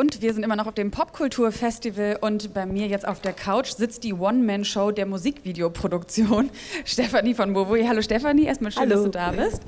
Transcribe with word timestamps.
Und 0.00 0.22
wir 0.22 0.32
sind 0.32 0.44
immer 0.44 0.56
noch 0.56 0.66
auf 0.66 0.72
dem 0.72 0.90
Popkulturfestival 0.90 2.16
und 2.22 2.54
bei 2.54 2.64
mir 2.64 2.86
jetzt 2.86 3.06
auf 3.06 3.20
der 3.20 3.34
Couch 3.34 3.72
sitzt 3.72 4.02
die 4.02 4.14
One-Man-Show 4.14 4.92
der 4.92 5.04
Musikvideoproduktion, 5.04 6.48
Stefanie 6.86 7.34
von 7.34 7.52
Bovoy. 7.52 7.84
Hallo 7.86 8.00
Stefanie, 8.00 8.46
erstmal 8.46 8.72
schön, 8.72 8.84
Hallo. 8.84 8.94
dass 8.94 9.04
du 9.04 9.10
da 9.10 9.30
bist. 9.32 9.60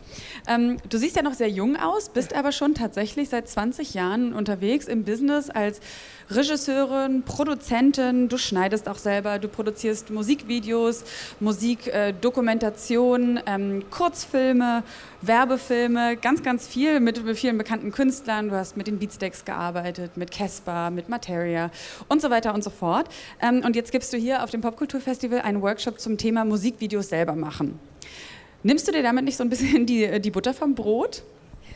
Ähm, 0.48 0.78
du 0.88 0.96
siehst 0.96 1.16
ja 1.16 1.22
noch 1.22 1.34
sehr 1.34 1.50
jung 1.50 1.76
aus, 1.76 2.08
bist 2.08 2.34
aber 2.34 2.50
schon 2.50 2.72
tatsächlich 2.72 3.28
seit 3.28 3.46
20 3.46 3.92
Jahren 3.92 4.32
unterwegs 4.32 4.88
im 4.88 5.04
Business 5.04 5.50
als 5.50 5.80
Regisseurin, 6.30 7.24
Produzentin. 7.24 8.30
Du 8.30 8.38
schneidest 8.38 8.88
auch 8.88 8.96
selber, 8.96 9.38
du 9.38 9.48
produzierst 9.48 10.08
Musikvideos, 10.08 11.04
Musikdokumentation, 11.40 13.36
äh, 13.36 13.42
ähm, 13.46 13.84
Kurzfilme, 13.90 14.82
Werbefilme, 15.22 16.16
ganz, 16.16 16.42
ganz 16.42 16.66
viel 16.66 16.98
mit, 16.98 17.24
mit 17.24 17.38
vielen 17.38 17.56
bekannten 17.56 17.92
Künstlern. 17.92 18.48
Du 18.48 18.56
hast 18.56 18.76
mit 18.76 18.88
den 18.88 18.98
Beatsteaks 18.98 19.44
gearbeitet, 19.44 20.16
mit 20.16 20.32
Casper, 20.32 20.90
mit 20.90 21.08
Materia 21.08 21.70
und 22.08 22.20
so 22.20 22.28
weiter 22.28 22.52
und 22.54 22.64
so 22.64 22.70
fort. 22.70 23.08
Ähm, 23.40 23.62
und 23.64 23.76
jetzt 23.76 23.92
gibst 23.92 24.12
du 24.12 24.16
hier 24.16 24.42
auf 24.42 24.50
dem 24.50 24.60
Popkulturfestival 24.60 25.40
einen 25.42 25.62
Workshop 25.62 26.00
zum 26.00 26.18
Thema 26.18 26.44
Musikvideos 26.44 27.08
selber 27.08 27.36
machen. 27.36 27.78
Nimmst 28.64 28.88
du 28.88 28.92
dir 28.92 29.04
damit 29.04 29.24
nicht 29.24 29.36
so 29.36 29.44
ein 29.44 29.48
bisschen 29.48 29.86
die, 29.86 30.20
die 30.20 30.30
Butter 30.32 30.54
vom 30.54 30.74
Brot? 30.74 31.22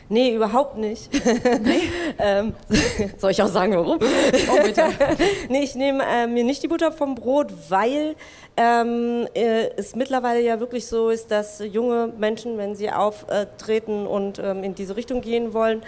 Nee, 0.09 0.33
überhaupt 0.33 0.77
nicht. 0.77 1.09
Nee? 1.13 1.81
ähm, 2.19 2.53
soll 3.17 3.31
ich 3.31 3.41
auch 3.41 3.47
sagen, 3.47 3.75
warum? 3.75 3.99
Oh, 3.99 4.63
bitte. 4.63 4.85
nee, 5.49 5.63
ich 5.63 5.75
nehme 5.75 6.03
äh, 6.03 6.27
mir 6.27 6.43
nicht 6.43 6.63
die 6.63 6.67
Butter 6.67 6.91
vom 6.91 7.15
Brot, 7.15 7.51
weil 7.69 8.15
ähm, 8.55 9.27
äh, 9.33 9.69
es 9.75 9.95
mittlerweile 9.95 10.41
ja 10.41 10.59
wirklich 10.59 10.87
so 10.87 11.09
ist, 11.09 11.31
dass 11.31 11.59
junge 11.59 12.13
Menschen, 12.17 12.57
wenn 12.57 12.75
sie 12.75 12.89
auftreten 12.91 14.07
und 14.07 14.39
ähm, 14.39 14.63
in 14.63 14.75
diese 14.75 14.95
Richtung 14.95 15.21
gehen 15.21 15.53
wollen, 15.53 15.83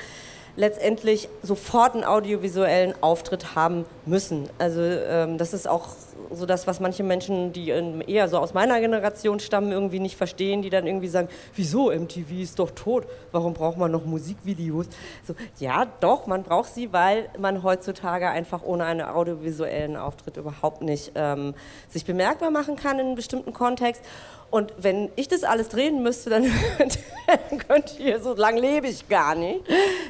letztendlich 0.56 1.30
sofort 1.42 1.94
einen 1.96 2.04
audiovisuellen 2.04 2.94
Auftritt 3.02 3.56
haben 3.56 3.86
müssen. 4.06 4.50
Also 4.58 4.82
ähm, 4.82 5.38
das 5.38 5.54
ist 5.54 5.68
auch 5.68 5.88
so 6.32 6.46
das, 6.46 6.68
was 6.68 6.80
manche 6.80 7.04
Menschen, 7.04 7.54
die 7.54 7.70
eher 7.70 8.28
so 8.28 8.38
aus 8.38 8.54
meiner 8.54 8.80
Generation 8.80 9.40
stammen, 9.40 9.72
irgendwie 9.72 10.00
nicht 10.00 10.16
verstehen, 10.16 10.62
die 10.62 10.70
dann 10.70 10.88
irgendwie 10.88 11.08
sagen, 11.08 11.30
wieso, 11.56 11.92
MTV 11.92 12.32
ist 12.42 12.60
doch 12.60 12.72
tot, 12.72 13.06
warum 13.32 13.54
braucht 13.54 13.78
man 13.78 13.92
noch 13.92 14.06
Musikvideos? 14.06 14.88
So, 15.26 15.36
ja, 15.60 15.88
doch, 16.00 16.28
man 16.28 16.44
braucht 16.44 16.74
sie, 16.74 16.94
weil 16.94 17.30
man 17.38 17.64
heutzutage 17.64 18.30
einfach 18.30 18.64
ohne 18.64 18.86
einen 18.86 19.02
audiovisuellen 19.02 19.98
Auftritt 19.98 20.38
überhaupt 20.38 20.82
nicht 20.82 21.12
ähm, 21.16 21.54
sich 21.90 22.06
bemerkbar 22.06 22.52
machen 22.52 22.76
kann 22.76 23.00
in 23.00 23.08
einem 23.08 23.16
bestimmten 23.16 23.54
Kontext. 23.54 24.04
Und 24.52 24.74
wenn 24.78 25.12
ich 25.16 25.28
das 25.28 25.44
alles 25.44 25.70
drehen 25.70 26.02
müsste, 26.02 26.32
dann, 26.32 26.44
könnte 27.68 27.94
ich, 28.00 28.18
so 28.24 28.34
lange 28.34 28.60
lebe 28.60 28.88
ich 28.88 29.08
gar 29.08 29.36
nicht. 29.36 29.62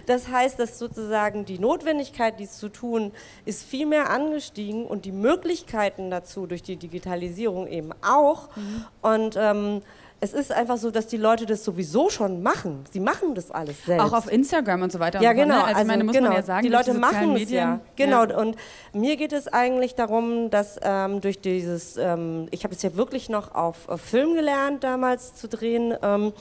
Das 0.05 0.29
heißt, 0.29 0.57
dass 0.57 0.79
sozusagen 0.79 1.43
die 1.43 1.59
Notwendigkeit, 1.59 2.39
dies 2.39 2.57
zu 2.57 2.69
tun, 2.69 3.11
ist 3.43 3.63
viel 3.63 3.85
mehr 3.85 4.09
angestiegen 4.09 4.85
und 4.85 5.03
die 5.03 5.11
Möglichkeiten 5.11 5.98
dazu 6.09 6.47
durch 6.47 6.63
die 6.63 6.77
Digitalisierung 6.77 7.67
eben 7.67 7.91
auch. 8.01 8.49
Mhm. 8.55 8.85
Und 9.01 9.35
ähm, 9.37 9.81
es 10.21 10.33
ist 10.33 10.51
einfach 10.51 10.77
so, 10.77 10.91
dass 10.91 11.07
die 11.07 11.17
Leute 11.17 11.45
das 11.45 11.63
sowieso 11.63 12.09
schon 12.09 12.43
machen. 12.43 12.83
Sie 12.91 12.99
machen 12.99 13.35
das 13.35 13.51
alles 13.51 13.85
selbst. 13.85 14.05
Auch 14.05 14.13
auf 14.13 14.31
Instagram 14.31 14.81
und 14.81 14.91
so 14.91 14.99
weiter. 14.99 15.21
Ja, 15.21 15.33
genau. 15.33 15.53
So, 15.53 15.59
ne? 15.59 15.65
Also, 15.65 15.77
also 15.77 15.87
meine, 15.87 16.03
muss 16.03 16.15
genau. 16.15 16.27
man 16.29 16.37
ja 16.37 16.43
sagen, 16.43 16.63
die 16.63 16.71
Leute 16.71 16.93
machen 16.93 17.35
es 17.35 17.49
ja. 17.49 17.79
Genau. 17.95 18.25
Ja. 18.25 18.37
Und 18.37 18.57
mir 18.93 19.15
geht 19.15 19.31
es 19.31 19.47
eigentlich 19.47 19.95
darum, 19.95 20.49
dass 20.49 20.77
ähm, 20.81 21.21
durch 21.21 21.39
dieses, 21.39 21.95
ähm, 21.97 22.47
ich 22.51 22.63
habe 22.63 22.73
es 22.73 22.81
ja 22.81 22.95
wirklich 22.95 23.29
noch 23.29 23.55
auf, 23.55 23.87
auf, 23.87 24.01
Film 24.01 24.33
gelernt 24.35 24.83
damals 24.83 25.35
zu 25.35 25.47
drehen. 25.47 25.95
Ähm, 26.01 26.33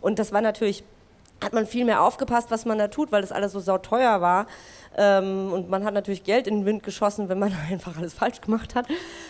und 0.00 0.18
das 0.18 0.32
war 0.32 0.40
natürlich, 0.40 0.84
hat 1.44 1.52
man 1.52 1.66
viel 1.66 1.84
mehr 1.84 2.02
aufgepasst, 2.02 2.50
was 2.50 2.64
man 2.64 2.78
da 2.78 2.88
tut, 2.88 3.12
weil 3.12 3.20
das 3.20 3.32
alles 3.32 3.52
so 3.52 3.60
sauteuer 3.60 4.20
war. 4.20 4.46
Ähm, 4.96 5.52
und 5.52 5.68
man 5.68 5.84
hat 5.84 5.92
natürlich 5.92 6.22
Geld 6.22 6.46
in 6.46 6.60
den 6.60 6.66
Wind 6.66 6.82
geschossen, 6.82 7.28
wenn 7.28 7.38
man 7.38 7.52
einfach 7.70 7.96
alles 7.96 8.14
falsch 8.14 8.40
gemacht 8.40 8.74
hat. 8.74 8.86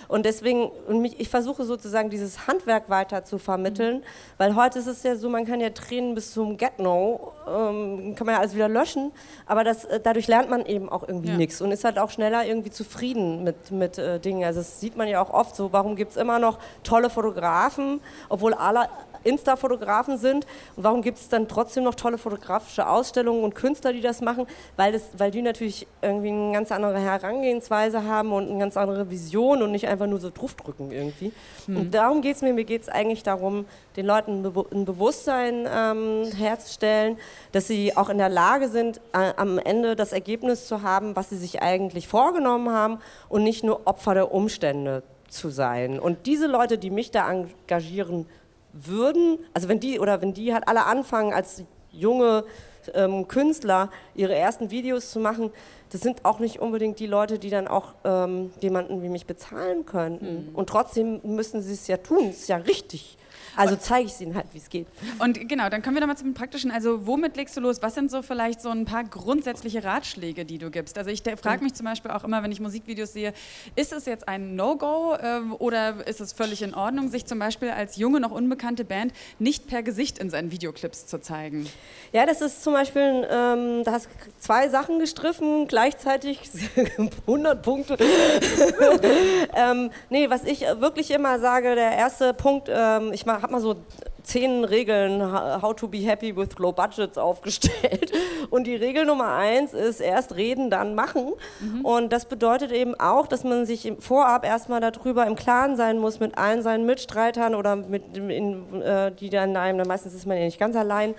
Und 0.09 0.27
deswegen, 0.27 0.71
und 0.87 1.01
mich, 1.01 1.19
ich 1.21 1.29
versuche 1.29 1.65
sozusagen 1.65 2.11
dieses 2.11 2.47
Handwerk 2.47 2.91
weiter 2.91 3.25
zu 3.25 3.39
vermitteln, 3.39 3.99
mhm. 3.99 4.03
weil 4.39 4.57
heute 4.57 4.79
ist 4.79 4.87
es 4.87 5.03
ja 5.03 5.17
so, 5.17 5.29
man 5.29 5.47
kann 5.47 5.61
ja 5.61 5.71
Tränen 5.71 6.15
bis 6.15 6.33
zum 6.33 6.57
Get-No, 6.57 7.33
ähm, 7.49 8.15
kann 8.15 8.27
man 8.27 8.37
ja 8.37 8.41
alles 8.41 8.55
wieder 8.55 8.69
löschen, 8.69 9.13
aber 9.47 9.65
das, 9.65 9.85
äh, 9.87 10.01
dadurch 10.01 10.29
lernt 10.29 10.51
man 10.51 10.67
eben 10.67 10.89
auch 10.89 11.07
irgendwie 11.07 11.31
ja. 11.31 11.37
nichts 11.37 11.61
und 11.61 11.73
ist 11.73 11.85
halt 11.85 11.99
auch 11.99 12.11
schneller 12.11 12.45
irgendwie 12.45 12.71
zufrieden 12.71 13.43
mit, 13.43 13.71
mit 13.71 13.99
äh, 13.99 14.21
Dingen. 14.21 14.45
Also 14.45 14.61
das 14.61 14.81
sieht 14.81 14.97
man 14.97 15.09
ja 15.09 15.23
auch 15.23 15.31
oft 15.31 15.57
so, 15.57 15.73
warum 15.73 15.97
gibt 15.97 16.13
es 16.13 16.17
immer 16.17 16.39
noch 16.39 16.59
tolle 16.83 17.09
Fotografen, 17.09 18.01
obwohl 18.29 18.55
alle 18.55 18.89
Insta-Fotografen 19.25 20.19
sind. 20.19 20.47
Und 20.77 20.85
warum 20.85 21.03
gibt 21.03 21.19
es 21.19 21.29
dann 21.29 21.49
trotzdem 21.49 21.85
noch 21.85 21.95
tolle 21.95 22.04
fotografische 22.19 22.89
Ausstellungen 22.89 23.43
und 23.45 23.55
Künstler, 23.55 23.93
die 23.93 24.01
das 24.01 24.21
machen? 24.21 24.47
Weil, 24.77 24.93
das, 24.93 25.03
weil 25.17 25.31
die 25.31 25.43
natürlich 25.43 25.87
irgendwie 26.03 26.31
eine 26.31 26.53
ganz 26.53 26.71
andere 26.71 26.99
Herangehensweise 26.99 28.05
haben 28.05 28.33
und 28.33 28.49
eine 28.49 28.59
ganz 28.59 28.77
andere 28.77 29.11
Vision 29.11 29.63
und 29.63 29.71
nicht 29.71 29.89
einfach 29.89 30.07
nur 30.07 30.21
so 30.21 30.31
draufdrücken 30.31 30.93
irgendwie. 30.93 31.33
Mhm. 31.67 31.77
Und 31.77 31.95
darum 31.95 32.23
geht 32.23 32.37
es 32.37 32.43
mir. 32.43 32.53
Mir 32.53 32.65
geht 32.65 32.83
es 32.83 32.89
eigentlich 32.89 33.23
darum, 33.23 33.67
den 33.97 34.07
Leuten 34.07 34.45
ein 34.73 34.85
Bewusstsein 34.85 35.69
ähm, 35.73 36.31
herzustellen, 36.37 37.19
dass 37.53 37.67
sie 37.67 37.97
auch 37.97 38.09
in 38.09 38.19
der 38.19 38.29
Lage 38.29 38.69
sind, 38.69 39.01
äh, 39.13 39.33
am 39.37 39.59
Ende 39.59 39.97
das 39.97 40.13
Ergebnis 40.13 40.67
zu 40.67 40.83
haben, 40.83 41.17
was 41.17 41.31
sie 41.31 41.37
sich 41.37 41.63
eigentlich 41.63 42.09
vorgenommen 42.09 42.71
haben 42.71 42.99
und 43.29 43.45
nicht 43.45 43.65
nur 43.65 43.87
Opfer 43.87 44.15
der 44.15 44.33
Umstände 44.33 45.03
zu 45.29 45.51
sein. 45.51 45.99
Und 45.99 46.27
diese 46.27 46.47
Leute, 46.47 46.79
die 46.79 46.91
mich 46.91 47.11
da 47.11 47.31
engagieren 47.31 48.27
würden, 48.73 49.39
also 49.53 49.69
wenn 49.69 49.81
die 49.81 50.01
oder 50.01 50.21
wenn 50.21 50.35
die 50.35 50.53
halt 50.53 50.67
alle 50.69 50.87
anfangen 50.87 51.33
als 51.33 51.65
junge 51.99 52.45
ähm, 52.93 53.29
Künstler 53.29 53.91
ihre 54.15 54.35
ersten 54.35 54.71
Videos 54.71 55.11
zu 55.11 55.21
machen, 55.21 55.51
das 55.91 56.01
sind 56.01 56.25
auch 56.25 56.39
nicht 56.39 56.59
unbedingt 56.59 56.99
die 56.99 57.07
Leute, 57.07 57.39
die 57.39 57.51
dann 57.51 57.69
auch 57.69 57.95
ähm, 58.05 58.51
jemanden 58.61 59.03
wie 59.03 59.09
mich 59.09 59.27
bezahlen 59.27 59.87
könnten. 59.87 60.51
Mhm. 60.51 60.55
Und 60.55 60.69
trotzdem 60.69 61.21
müssen 61.23 61.63
sie 61.63 61.73
es 61.73 61.87
ja 61.87 61.99
tun, 61.99 62.29
es 62.31 62.41
ist 62.41 62.49
ja 62.49 62.57
richtig. 62.57 63.17
Also 63.57 63.77
zeige 63.77 64.09
ich 64.09 64.21
ihnen 64.21 64.35
halt, 64.35 64.47
wie 64.53 64.59
es 64.59 64.69
geht. 64.69 64.87
Und 65.19 65.49
genau, 65.49 65.69
dann 65.69 65.83
kommen 65.83 65.97
wir 65.97 66.01
nochmal 66.01 66.17
zum 66.17 66.35
Praktischen. 66.35 66.71
Also 66.71 67.07
womit 67.07 67.37
legst 67.37 67.57
du 67.57 67.61
los? 67.61 67.83
Was 67.83 67.95
sind 67.95 68.11
so 68.11 68.23
vielleicht 68.23 68.61
so 68.61 68.71
ein 68.71 68.85
paar 68.85 69.05
grundsätzliche 69.05 69.85
Ratschläge, 69.85 70.45
die 70.45 70.59
du 70.59 70.71
gibst? 70.71 70.99
Also 70.99 71.11
ich 71.11 71.23
frage 71.41 71.63
mich 71.63 71.75
zum 71.75 71.87
Beispiel 71.87 72.11
auch 72.11 72.25
immer, 72.25 72.43
wenn 72.43 72.53
ich 72.53 72.61
Musikvideos 72.61 73.13
sehe, 73.13 73.33
ist 73.77 73.93
es 73.93 74.07
jetzt 74.07 74.29
ein 74.29 74.57
No-Go 74.57 75.15
äh, 75.15 75.41
oder 75.59 76.07
ist 76.07 76.21
es 76.21 76.33
völlig 76.33 76.63
in 76.63 76.75
Ordnung, 76.75 77.09
sich 77.09 77.27
zum 77.27 77.39
Beispiel 77.39 77.71
als 77.71 77.97
junge, 77.97 78.21
noch 78.21 78.31
unbekannte 78.31 78.85
Band 78.85 79.13
nicht 79.39 79.67
per 79.67 79.83
Gesicht 79.83 80.19
in 80.19 80.31
seinen 80.31 80.51
Videoclips 80.51 81.07
zu 81.07 81.21
zeigen? 81.21 81.69
Ja, 82.13 82.27
das 82.27 82.41
ist 82.41 82.63
zum 82.63 82.73
Beispiel, 82.73 83.27
ähm, 83.31 83.85
da 83.85 83.93
hast 83.93 84.09
zwei 84.39 84.69
Sachen 84.69 84.99
gestriffen, 84.99 85.69
gleichzeitig 85.69 86.41
100 87.27 87.63
Punkte. 87.63 87.97
ähm, 89.55 89.91
nee, 90.11 90.29
was 90.31 90.45
ich 90.45 90.61
wirklich 90.61 91.11
immer 91.11 91.39
sage, 91.39 91.75
der 91.75 91.93
erste 91.93 92.35
Punkt, 92.35 92.69
ähm, 92.73 93.13
ich 93.13 93.27
mache 93.27 93.44
habe 93.45 93.53
mal 93.53 93.61
so 93.61 93.77
zehn 94.23 94.65
Regeln 94.65 95.23
How 95.63 95.77
to 95.77 95.87
be 95.87 95.99
happy 95.99 96.35
with 96.35 96.59
low 96.59 96.73
budgets 96.73 97.19
aufgestellt. 97.19 98.11
Und 98.51 98.67
die 98.67 98.75
Regel 98.75 99.05
Nummer 99.05 99.35
eins 99.35 99.75
ist 99.75 100.01
erst 100.01 100.35
reden, 100.35 100.71
dann 100.71 100.95
machen. 100.95 101.33
Mhm. 101.61 101.85
Und 101.85 102.13
das 102.13 102.25
bedeutet 102.25 102.73
eben 102.73 102.99
auch, 102.99 103.27
dass 103.27 103.45
man 103.45 103.67
sich 103.67 103.93
vorab 104.01 104.45
erstmal 104.45 104.81
darüber 104.81 105.27
im 105.27 105.37
Klaren 105.37 105.77
sein 105.77 105.99
muss 105.99 106.21
mit 106.21 106.37
allen 106.39 106.63
seinen 106.63 106.87
Mitstreitern 106.87 107.55
oder 107.55 107.77
mit, 107.77 108.17
in, 108.17 108.83
äh, 108.83 109.13
die 109.13 109.29
dann 109.29 109.57
einem, 109.57 109.87
meistens 109.87 110.15
ist 110.15 110.27
man 110.27 110.39
ja 110.39 110.45
nicht 110.45 110.59
ganz 110.59 110.75
allein. 110.75 111.15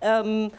Ähm, 0.00 0.50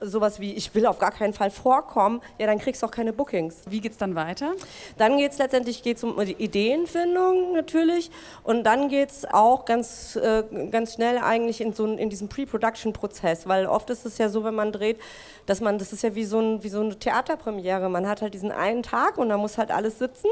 sowas 0.00 0.40
wie, 0.40 0.52
ich 0.52 0.74
will 0.74 0.86
auf 0.86 0.98
gar 0.98 1.10
keinen 1.10 1.32
Fall 1.32 1.50
vorkommen, 1.50 2.20
ja, 2.38 2.46
dann 2.46 2.58
kriegst 2.58 2.82
du 2.82 2.86
auch 2.86 2.90
keine 2.90 3.12
Bookings. 3.12 3.62
Wie 3.68 3.80
geht 3.80 3.92
es 3.92 3.98
dann 3.98 4.14
weiter? 4.14 4.52
Dann 4.98 5.16
geht 5.16 5.32
es 5.32 5.38
letztendlich 5.38 5.82
geht's 5.82 6.04
um 6.04 6.22
die 6.24 6.32
Ideenfindung 6.32 7.54
natürlich 7.54 8.10
und 8.44 8.64
dann 8.64 8.88
geht 8.88 9.10
es 9.10 9.24
auch 9.24 9.64
ganz, 9.64 10.16
äh, 10.16 10.44
ganz 10.70 10.94
schnell 10.94 11.18
eigentlich 11.18 11.60
in, 11.60 11.72
so, 11.72 11.86
in 11.86 12.10
diesen 12.10 12.28
Pre-Production-Prozess, 12.28 13.48
weil 13.48 13.66
oft 13.66 13.88
ist 13.88 14.04
es 14.04 14.18
ja 14.18 14.28
so, 14.28 14.44
wenn 14.44 14.54
man 14.54 14.72
dreht, 14.72 14.98
dass 15.46 15.60
man, 15.60 15.78
das 15.78 15.92
ist 15.92 16.02
ja 16.02 16.14
wie 16.14 16.24
so, 16.24 16.40
ein, 16.40 16.62
wie 16.62 16.68
so 16.68 16.80
eine 16.80 16.98
Theaterpremiere, 16.98 17.88
man 17.88 18.06
hat 18.06 18.20
halt 18.20 18.34
diesen 18.34 18.52
einen 18.52 18.82
Tag 18.82 19.16
und 19.16 19.30
da 19.30 19.38
muss 19.38 19.56
halt 19.56 19.70
alles 19.70 19.98
sitzen 19.98 20.28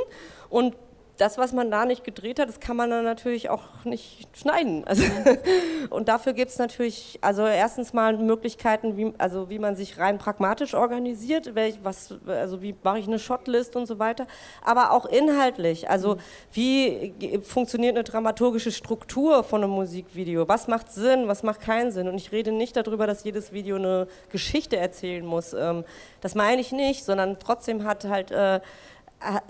und 0.51 0.75
das, 1.17 1.39
was 1.39 1.53
man 1.53 1.71
da 1.71 1.85
nicht 1.85 2.03
gedreht 2.03 2.41
hat, 2.41 2.49
das 2.49 2.59
kann 2.59 2.77
man 2.77 2.91
dann 2.91 3.05
natürlich 3.05 3.49
auch 3.49 3.85
nicht 3.85 4.27
schneiden. 4.37 4.85
Also, 4.85 5.05
und 5.91 6.09
dafür 6.09 6.33
gibt 6.33 6.51
es 6.51 6.59
natürlich, 6.59 7.19
also 7.21 7.47
erstens 7.47 7.93
mal 7.93 8.17
Möglichkeiten, 8.17 8.97
wie, 8.97 9.13
also 9.19 9.49
wie 9.49 9.59
man 9.59 9.77
sich 9.77 9.99
rein 9.99 10.19
pragmatisch 10.19 10.75
organisiert, 10.75 11.55
welch, 11.55 11.79
was, 11.83 12.15
also 12.27 12.63
wie 12.63 12.75
mache 12.83 12.99
ich 12.99 13.07
eine 13.07 13.19
Shotlist 13.19 13.77
und 13.77 13.87
so 13.87 13.99
weiter, 13.99 14.27
aber 14.65 14.91
auch 14.91 15.07
inhaltlich. 15.07 15.89
Also 15.89 16.17
wie 16.53 17.15
funktioniert 17.43 17.95
eine 17.95 18.05
dramaturgische 18.05 18.73
Struktur 18.73 19.45
von 19.45 19.63
einem 19.63 19.73
Musikvideo? 19.73 20.49
Was 20.49 20.67
macht 20.67 20.91
Sinn, 20.91 21.29
was 21.29 21.45
macht 21.45 21.61
keinen 21.61 21.93
Sinn? 21.93 22.09
Und 22.09 22.17
ich 22.17 22.33
rede 22.33 22.51
nicht 22.51 22.77
darüber, 22.77 23.07
dass 23.07 23.23
jedes 23.23 23.53
Video 23.53 23.77
eine 23.77 24.09
Geschichte 24.31 24.77
erzählen 24.77 25.25
muss. 25.25 25.53
Ähm, 25.53 25.85
das 26.21 26.35
meine 26.35 26.61
ich 26.61 26.73
nicht, 26.73 27.05
sondern 27.05 27.39
trotzdem 27.39 27.85
hat 27.85 28.05
halt 28.05 28.33
äh, 28.33 28.61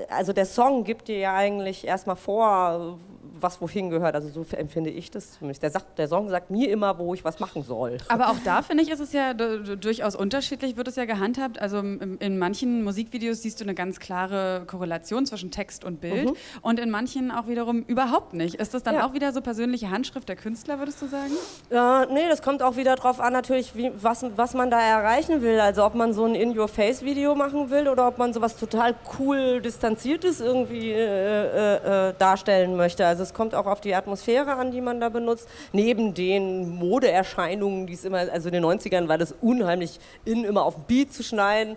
also 0.09 0.33
der 0.33 0.47
Song 0.47 0.85
gibt 0.85 1.09
dir 1.09 1.19
ja 1.19 1.35
eigentlich 1.35 1.87
erstmal 1.87 2.17
vor, 2.17 2.99
was 3.45 3.61
wohin 3.61 3.91
gehört. 3.91 4.17
Also 4.17 4.29
so 4.29 4.45
empfinde 4.57 4.91
ich 4.91 5.13
das 5.13 5.39
zumindest. 5.39 5.63
Der, 5.63 5.71
sagt, 5.71 5.99
der 5.99 6.09
Song 6.09 6.29
sagt 6.29 6.51
mir 6.51 6.71
immer, 6.71 6.99
wo 6.99 7.15
ich 7.15 7.25
was 7.25 7.39
machen 7.39 7.63
soll. 7.63 7.99
Aber 8.09 8.31
auch 8.31 8.39
da 8.45 8.63
finde 8.69 8.83
ich, 8.83 8.91
ist 8.91 9.01
es 9.01 9.13
ja 9.13 9.35
durchaus 9.35 10.17
unterschiedlich, 10.17 10.77
wird 10.77 10.89
es 10.89 10.97
ja 10.97 11.05
gehandhabt. 11.05 11.61
Also 11.61 11.79
in 11.79 12.39
manchen 12.39 12.83
Musikvideos 12.83 13.43
siehst 13.43 13.61
du 13.61 13.65
eine 13.65 13.75
ganz 13.75 14.01
klare 14.01 14.65
Korrelation 14.67 15.27
zwischen 15.27 15.51
Text 15.51 15.85
und 15.85 16.01
Bild 16.01 16.31
mhm. 16.31 16.37
und 16.63 16.81
in 16.81 16.91
manchen 16.91 17.31
auch 17.31 17.47
wiederum 17.47 17.83
überhaupt 17.83 18.35
nicht. 18.35 18.57
Ist 18.57 18.75
das 18.75 18.83
dann 18.83 18.97
ja. 18.97 19.07
auch 19.07 19.13
wieder 19.13 19.33
so 19.33 19.41
persönliche 19.41 19.91
Handschrift 19.91 20.29
der 20.29 20.37
Künstler, 20.37 20.79
würdest 20.79 21.03
du 21.03 21.07
sagen? 21.07 21.33
Ja, 21.71 22.07
nee, 22.07 22.29
das 22.29 22.43
kommt 22.43 22.63
auch 22.63 22.77
wieder 22.77 22.97
darauf 22.97 23.21
an, 23.21 23.33
natürlich, 23.33 23.77
wie, 23.77 23.93
was, 24.01 24.25
was 24.37 24.55
man 24.55 24.71
da 24.71 24.81
erreichen 24.81 25.43
will. 25.43 25.61
Also 25.61 25.85
ob 25.85 25.95
man 25.95 26.15
so 26.15 26.25
ein 26.25 26.35
In-Your-Face-Video 26.35 27.35
machen 27.35 27.71
will 27.71 27.89
oder 27.89 28.09
ob 28.09 28.19
man 28.19 28.33
sowas 28.33 28.57
total 28.57 28.95
cool 29.19 29.61
Distanziertes 29.61 30.41
irgendwie 30.41 30.91
äh, 30.91 31.05
äh, 31.05 32.09
äh, 32.09 32.15
darstellen 32.19 32.77
möchte. 32.77 33.07
Also 33.07 33.23
es 33.23 33.34
kommt 33.35 33.55
auch 33.55 33.67
auf 33.67 33.81
die 33.81 33.95
Atmosphäre 33.95 34.55
an, 34.55 34.71
die 34.71 34.81
man 34.81 35.01
da 35.01 35.09
benutzt. 35.11 35.49
Neben 35.73 36.15
den 36.15 36.71
Modeerscheinungen, 36.71 37.87
die 37.87 37.93
es 37.93 38.05
immer, 38.05 38.19
also 38.19 38.49
in 38.49 38.55
den 38.55 38.65
90ern 38.65 39.09
war 39.09 39.19
das 39.19 39.35
unheimlich 39.43 40.01
in, 40.25 40.45
immer 40.45 40.65
auf 40.65 40.77
Beat 40.87 41.13
zu 41.13 41.23
schneiden. 41.23 41.77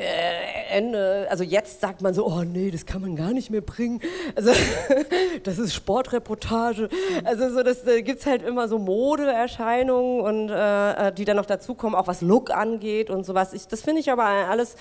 Äh, 0.00 0.60
Ende, 0.70 1.26
also 1.28 1.42
jetzt 1.42 1.80
sagt 1.80 2.00
man 2.00 2.14
so, 2.14 2.26
oh 2.26 2.42
nee, 2.42 2.70
das 2.70 2.86
kann 2.86 3.02
man 3.02 3.16
gar 3.16 3.32
nicht 3.32 3.50
mehr 3.50 3.60
bringen. 3.60 4.00
Also 4.34 4.52
das 5.42 5.58
ist 5.58 5.74
Sportreportage. 5.74 6.88
Also 7.24 7.50
so, 7.50 7.62
das 7.62 7.84
da 7.84 8.00
gibt 8.00 8.20
es 8.20 8.26
halt 8.26 8.42
immer 8.42 8.68
so 8.68 8.78
Modeerscheinungen 8.78 10.20
und 10.20 10.48
äh, 10.48 11.08
äh, 11.08 11.12
die 11.12 11.24
dann 11.24 11.36
noch 11.36 11.46
dazukommen, 11.46 11.94
auch 11.94 12.06
was 12.06 12.20
Look 12.20 12.50
angeht 12.50 13.10
und 13.10 13.26
sowas. 13.26 13.52
Ich, 13.52 13.66
das 13.66 13.82
finde 13.82 14.00
ich 14.00 14.10
aber 14.10 14.24
alles 14.24 14.76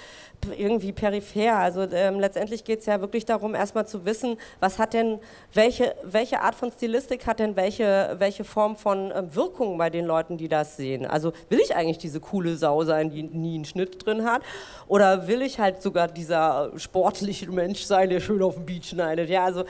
irgendwie 0.57 0.92
peripher. 0.92 1.57
Also 1.57 1.81
ähm, 1.92 2.19
letztendlich 2.19 2.63
geht 2.63 2.80
es 2.80 2.86
ja 2.86 3.01
wirklich 3.01 3.25
darum, 3.25 3.56
erstmal 3.56 3.88
zu 3.88 4.06
wissen, 4.06 4.38
was 4.60 4.80
hat 4.80 4.94
denn, 4.94 5.19
welche, 5.54 5.95
welche 6.04 6.42
Art 6.42 6.56
von 6.56 6.71
Stilistik 6.71 7.27
hat 7.27 7.39
denn 7.39 7.56
welche, 7.56 8.16
welche 8.19 8.44
Form 8.44 8.77
von 8.77 9.12
äh, 9.12 9.36
Wirkung 9.36 9.77
bei 9.77 9.89
den 9.89 10.06
Leuten, 10.06 10.38
die 10.38 10.48
das 10.48 10.77
sehen. 10.77 11.06
Also 11.06 11.33
will 11.50 11.60
ich 11.60 11.75
eigentlich 11.75 11.98
diese 11.98 12.19
coole 12.19 12.56
Sau 12.56 12.83
sein, 12.83 13.10
die 13.10 13.24
nie 13.24 13.56
einen 13.56 13.66
Schnitt 13.66 14.06
drin 14.06 14.24
hat? 14.24 14.44
Oder 14.88 15.08
will 15.27 15.41
ich 15.41 15.59
halt 15.59 15.81
sogar 15.81 16.07
dieser 16.07 16.71
sportliche 16.77 17.50
Mensch 17.51 17.83
sein, 17.83 18.09
der 18.09 18.19
schön 18.19 18.41
auf 18.41 18.56
dem 18.56 18.65
Beach 18.65 18.89
schneidet? 18.89 19.29
Ja, 19.29 19.45
also 19.45 19.63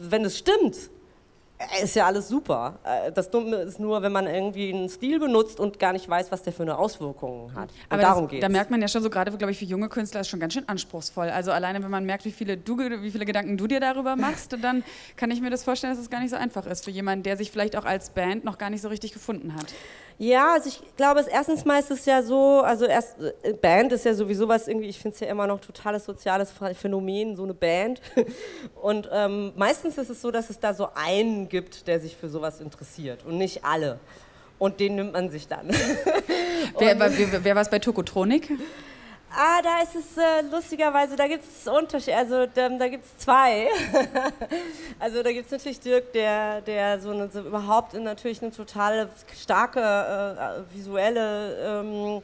wenn 0.00 0.24
es 0.24 0.38
stimmt, 0.38 0.76
ist 1.82 1.94
ja 1.94 2.06
alles 2.06 2.28
super. 2.28 2.78
Äh, 2.84 3.12
das 3.12 3.30
Dumme 3.30 3.56
ist 3.56 3.78
nur, 3.78 4.02
wenn 4.02 4.12
man 4.12 4.26
irgendwie 4.26 4.72
einen 4.72 4.88
Stil 4.88 5.20
benutzt 5.20 5.60
und 5.60 5.78
gar 5.78 5.92
nicht 5.92 6.08
weiß, 6.08 6.32
was 6.32 6.42
der 6.42 6.52
für 6.52 6.62
eine 6.62 6.76
Auswirkung 6.76 7.54
hat. 7.54 7.70
Aber 7.88 8.02
darum 8.02 8.28
geht 8.28 8.42
Da 8.42 8.48
merkt 8.48 8.70
man 8.70 8.80
ja 8.82 8.88
schon 8.88 9.02
so, 9.02 9.10
gerade 9.10 9.30
glaube 9.36 9.52
ich, 9.52 9.58
für 9.58 9.64
junge 9.64 9.88
Künstler 9.88 10.20
ist 10.20 10.28
schon 10.28 10.40
ganz 10.40 10.52
schön 10.52 10.68
anspruchsvoll. 10.68 11.30
Also 11.30 11.52
alleine, 11.52 11.82
wenn 11.82 11.90
man 11.90 12.04
merkt, 12.04 12.24
wie 12.24 12.32
viele, 12.32 12.56
du, 12.56 12.78
wie 12.78 13.10
viele 13.10 13.24
Gedanken 13.24 13.56
du 13.56 13.66
dir 13.66 13.80
darüber 13.80 14.16
machst, 14.16 14.56
dann 14.60 14.82
kann 15.16 15.30
ich 15.30 15.40
mir 15.40 15.50
das 15.50 15.64
vorstellen, 15.64 15.92
dass 15.94 16.02
es 16.02 16.10
gar 16.10 16.20
nicht 16.20 16.30
so 16.30 16.36
einfach 16.36 16.66
ist 16.66 16.84
für 16.84 16.90
jemanden, 16.90 17.22
der 17.22 17.36
sich 17.36 17.50
vielleicht 17.50 17.76
auch 17.76 17.84
als 17.84 18.10
Band 18.10 18.44
noch 18.44 18.58
gar 18.58 18.70
nicht 18.70 18.82
so 18.82 18.88
richtig 18.88 19.12
gefunden 19.12 19.54
hat. 19.54 19.66
Ja, 20.18 20.52
also 20.52 20.68
ich 20.68 20.80
glaube, 20.96 21.20
es 21.20 21.26
erstens 21.26 21.64
mal 21.64 21.80
ist 21.80 21.90
es 21.90 22.06
ja 22.06 22.22
so, 22.22 22.60
also 22.60 22.84
erst 22.84 23.16
äh, 23.42 23.52
Band 23.52 23.92
ist 23.92 24.04
ja 24.04 24.14
sowieso 24.14 24.46
was 24.46 24.68
irgendwie, 24.68 24.88
ich 24.88 24.98
finde 24.98 25.14
es 25.14 25.20
ja 25.20 25.26
immer 25.26 25.46
noch 25.46 25.60
totales 25.60 26.04
soziales 26.04 26.52
Phänomen, 26.74 27.36
so 27.36 27.42
eine 27.42 27.54
Band. 27.54 28.00
Und 28.80 29.08
ähm, 29.12 29.52
meistens 29.56 29.98
ist 29.98 30.10
es 30.10 30.22
so, 30.22 30.30
dass 30.30 30.50
es 30.50 30.60
da 30.60 30.72
so 30.72 30.88
einen 30.94 31.48
gibt, 31.48 31.88
der 31.88 31.98
sich 31.98 32.16
für 32.16 32.28
sowas 32.28 32.60
interessiert 32.60 33.24
und 33.24 33.38
nicht 33.38 33.64
alle. 33.64 33.98
Und 34.58 34.78
den 34.78 34.94
nimmt 34.94 35.12
man 35.12 35.30
sich 35.30 35.48
dann. 35.48 35.68
wer, 36.78 36.98
wer, 36.98 37.44
wer 37.44 37.54
war 37.54 37.62
es 37.62 37.70
bei 37.70 37.80
Tokotronik? 37.80 38.52
Ah, 39.36 39.60
da 39.62 39.82
ist 39.82 39.96
es 39.96 40.16
äh, 40.16 40.42
lustigerweise, 40.48 41.16
da 41.16 41.26
gibt 41.26 41.42
es 41.44 41.66
Unterschiede, 41.66 42.16
also 42.18 42.46
da, 42.46 42.68
da 42.68 42.86
gibt 42.86 43.04
es 43.04 43.16
zwei. 43.18 43.66
also 45.00 45.24
da 45.24 45.32
gibt 45.32 45.46
es 45.46 45.50
natürlich 45.50 45.80
Dirk, 45.80 46.12
der, 46.12 46.60
der 46.60 47.00
so, 47.00 47.10
eine, 47.10 47.28
so 47.28 47.40
überhaupt 47.40 47.94
natürlich 47.94 48.40
eine 48.42 48.52
total 48.52 49.08
starke 49.36 49.80
äh, 49.80 50.76
visuelle 50.76 51.82
ähm, 51.82 52.22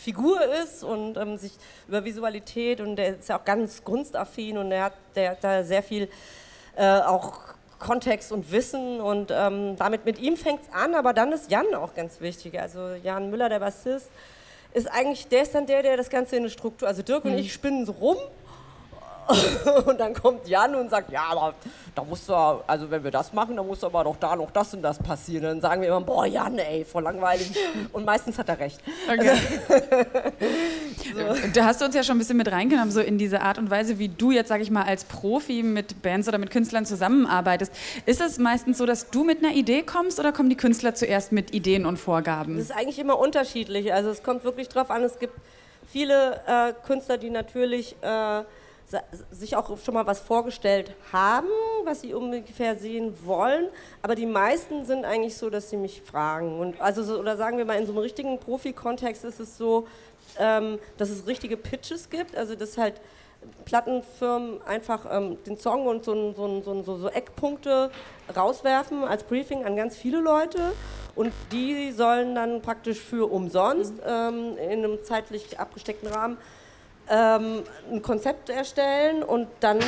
Figur 0.00 0.40
ist 0.62 0.84
und 0.84 1.16
ähm, 1.16 1.36
sich 1.36 1.52
über 1.88 2.04
Visualität 2.04 2.80
und 2.80 2.94
der 2.94 3.18
ist 3.18 3.28
ja 3.28 3.38
auch 3.38 3.44
ganz 3.44 3.82
kunstaffin 3.82 4.56
und 4.56 4.70
der 4.70 4.84
hat, 4.84 4.94
der 5.16 5.30
hat 5.32 5.42
da 5.42 5.64
sehr 5.64 5.82
viel 5.82 6.08
äh, 6.76 7.00
auch 7.00 7.40
Kontext 7.80 8.30
und 8.30 8.52
Wissen 8.52 9.00
und 9.00 9.32
ähm, 9.32 9.74
damit 9.76 10.04
mit 10.04 10.20
ihm 10.20 10.36
fängt 10.36 10.62
es 10.62 10.72
an, 10.72 10.94
aber 10.94 11.12
dann 11.12 11.32
ist 11.32 11.50
Jan 11.50 11.74
auch 11.74 11.94
ganz 11.94 12.20
wichtig. 12.20 12.60
Also 12.60 12.94
Jan 13.02 13.30
Müller, 13.30 13.48
der 13.48 13.58
Bassist, 13.58 14.10
ist 14.78 14.88
eigentlich, 14.88 15.28
der 15.28 15.42
ist 15.42 15.54
dann 15.54 15.66
der, 15.66 15.82
der 15.82 15.96
das 15.96 16.10
Ganze 16.10 16.36
in 16.36 16.42
eine 16.42 16.50
Struktur, 16.50 16.88
also 16.88 17.02
Dirk 17.02 17.24
mhm. 17.24 17.32
und 17.32 17.38
ich 17.38 17.52
spinnen 17.52 17.84
so 17.86 17.92
rum 17.92 18.16
und 19.86 20.00
dann 20.00 20.14
kommt 20.14 20.48
Jan 20.48 20.74
und 20.74 20.88
sagt, 20.90 21.12
ja, 21.12 21.24
aber 21.30 21.54
da 21.94 22.02
muss 22.02 22.24
doch, 22.26 22.64
also 22.66 22.90
wenn 22.90 23.04
wir 23.04 23.10
das 23.10 23.32
machen, 23.32 23.56
dann 23.56 23.66
muss 23.66 23.84
aber 23.84 24.04
doch 24.04 24.16
da 24.16 24.34
noch 24.34 24.50
das 24.50 24.72
und 24.72 24.82
das 24.82 24.98
passieren. 24.98 25.42
Dann 25.44 25.60
sagen 25.60 25.82
wir 25.82 25.88
immer, 25.88 26.00
boah, 26.00 26.24
Jan, 26.24 26.58
ey, 26.58 26.84
voll 26.84 27.02
langweilig. 27.02 27.52
Und 27.92 28.06
meistens 28.06 28.38
hat 28.38 28.48
er 28.48 28.58
recht. 28.58 28.80
Okay. 29.06 29.36
so. 31.14 31.50
Du 31.52 31.64
hast 31.64 31.82
uns 31.82 31.94
ja 31.94 32.02
schon 32.02 32.16
ein 32.16 32.20
bisschen 32.20 32.38
mit 32.38 32.50
reingenommen, 32.50 32.90
so 32.90 33.00
in 33.00 33.18
diese 33.18 33.42
Art 33.42 33.58
und 33.58 33.70
Weise, 33.70 33.98
wie 33.98 34.08
du 34.08 34.30
jetzt, 34.30 34.48
sag 34.48 34.62
ich 34.62 34.70
mal, 34.70 34.84
als 34.84 35.04
Profi 35.04 35.62
mit 35.62 36.00
Bands 36.00 36.26
oder 36.26 36.38
mit 36.38 36.50
Künstlern 36.50 36.86
zusammenarbeitest. 36.86 37.72
Ist 38.06 38.20
es 38.20 38.38
meistens 38.38 38.78
so, 38.78 38.86
dass 38.86 39.10
du 39.10 39.24
mit 39.24 39.44
einer 39.44 39.54
Idee 39.54 39.82
kommst 39.82 40.18
oder 40.18 40.32
kommen 40.32 40.48
die 40.48 40.56
Künstler 40.56 40.94
zuerst 40.94 41.32
mit 41.32 41.54
Ideen 41.54 41.84
und 41.84 41.98
Vorgaben? 41.98 42.56
Das 42.56 42.66
ist 42.66 42.76
eigentlich 42.76 42.98
immer 42.98 43.18
unterschiedlich. 43.18 43.92
Also 43.92 44.08
es 44.08 44.22
kommt 44.22 44.44
wirklich 44.44 44.68
drauf 44.68 44.90
an, 44.90 45.02
es 45.02 45.18
gibt 45.18 45.34
viele 45.86 46.40
äh, 46.46 46.72
Künstler, 46.86 47.18
die 47.18 47.30
natürlich... 47.30 47.94
Äh, 48.00 48.44
sich 49.30 49.54
auch 49.54 49.76
schon 49.78 49.94
mal 49.94 50.06
was 50.06 50.20
vorgestellt 50.20 50.94
haben, 51.12 51.48
was 51.84 52.00
sie 52.00 52.14
ungefähr 52.14 52.76
sehen 52.76 53.14
wollen. 53.24 53.68
Aber 54.02 54.14
die 54.14 54.26
meisten 54.26 54.86
sind 54.86 55.04
eigentlich 55.04 55.36
so, 55.36 55.50
dass 55.50 55.70
sie 55.70 55.76
mich 55.76 56.02
fragen. 56.02 56.58
Und 56.58 56.80
also 56.80 57.02
so, 57.02 57.18
oder 57.18 57.36
sagen 57.36 57.58
wir 57.58 57.64
mal, 57.64 57.78
in 57.78 57.86
so 57.86 57.92
einem 57.92 58.00
richtigen 58.00 58.38
Profi-Kontext 58.38 59.24
ist 59.24 59.40
es 59.40 59.58
so, 59.58 59.86
ähm, 60.38 60.78
dass 60.96 61.10
es 61.10 61.26
richtige 61.26 61.56
Pitches 61.56 62.08
gibt. 62.08 62.36
Also 62.36 62.54
dass 62.54 62.78
halt 62.78 63.00
Plattenfirmen 63.64 64.62
einfach 64.62 65.06
ähm, 65.10 65.38
den 65.44 65.58
Song 65.58 65.86
und 65.86 66.04
so, 66.04 66.32
so, 66.32 66.82
so, 66.82 66.96
so, 66.96 67.08
Eckpunkte 67.08 67.90
rauswerfen 68.34 69.04
als 69.04 69.22
Briefing 69.22 69.64
an 69.64 69.76
ganz 69.76 69.96
viele 69.96 70.20
Leute. 70.20 70.72
Und 71.14 71.32
die 71.52 71.92
sollen 71.92 72.34
dann 72.34 72.62
praktisch 72.62 73.00
für 73.00 73.30
umsonst 73.30 73.94
ähm, 74.06 74.56
in 74.56 74.84
einem 74.84 75.04
zeitlich 75.04 75.58
abgesteckten 75.58 76.08
Rahmen 76.08 76.38
ähm, 77.10 77.62
ein 77.90 78.02
Konzept 78.02 78.50
erstellen 78.50 79.22
und 79.22 79.48
dann 79.60 79.78